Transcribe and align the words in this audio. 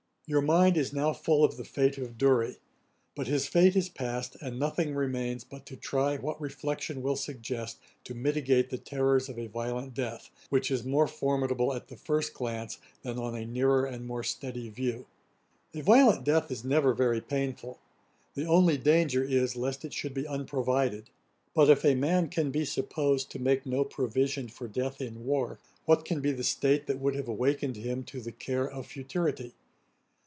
Your 0.27 0.41
mind 0.41 0.77
is 0.77 0.93
now 0.93 1.11
full 1.11 1.43
of 1.43 1.57
the 1.57 1.65
fate 1.65 1.97
of 1.97 2.17
Dury; 2.17 2.55
but 3.15 3.27
his 3.27 3.47
fate 3.47 3.75
is 3.75 3.89
past, 3.89 4.37
and 4.41 4.57
nothing 4.57 4.95
remains 4.95 5.43
but 5.43 5.65
to 5.65 5.75
try 5.75 6.15
what 6.15 6.39
reflection 6.39 7.01
will 7.01 7.17
suggest 7.17 7.79
to 8.05 8.13
mitigate 8.13 8.69
the 8.69 8.77
terrours 8.77 9.27
of 9.27 9.37
a 9.37 9.47
violent 9.49 9.93
death, 9.93 10.29
which 10.49 10.71
is 10.71 10.85
more 10.85 11.05
formidable 11.07 11.73
at 11.73 11.89
the 11.89 11.97
first 11.97 12.33
glance, 12.33 12.77
than 13.03 13.19
on 13.19 13.35
a 13.35 13.45
nearer 13.45 13.83
and 13.85 14.07
more 14.07 14.23
steady 14.23 14.69
view. 14.69 15.05
A 15.73 15.81
violent 15.81 16.23
death 16.23 16.49
is 16.49 16.63
never 16.63 16.93
very 16.93 17.19
painful; 17.19 17.79
the 18.33 18.45
only 18.47 18.77
danger 18.77 19.21
is 19.25 19.57
lest 19.57 19.83
it 19.83 19.91
should 19.91 20.13
be 20.13 20.25
unprovided. 20.25 21.09
But 21.53 21.69
if 21.69 21.83
a 21.83 21.93
man 21.93 22.29
can 22.29 22.51
be 22.51 22.63
supposed 22.63 23.29
to 23.31 23.39
make 23.39 23.65
no 23.65 23.83
provision 23.83 24.47
for 24.47 24.69
death 24.69 25.01
in 25.01 25.25
war, 25.25 25.59
what 25.83 26.05
can 26.05 26.21
be 26.21 26.31
the 26.31 26.45
state 26.45 26.87
that 26.87 26.99
would 26.99 27.15
have 27.15 27.27
awakened 27.27 27.75
him 27.75 28.03
to 28.05 28.21
the 28.21 28.31
care 28.31 28.65
of 28.65 28.85
futurity? 28.87 29.55